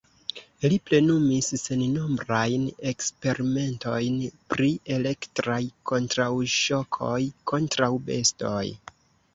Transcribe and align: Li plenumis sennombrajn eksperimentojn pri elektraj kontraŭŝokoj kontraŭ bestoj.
Li 0.71 0.77
plenumis 0.89 1.49
sennombrajn 1.63 2.65
eksperimentojn 2.93 4.19
pri 4.55 4.71
elektraj 4.97 5.63
kontraŭŝokoj 5.93 7.17
kontraŭ 7.55 7.95
bestoj. 8.11 8.67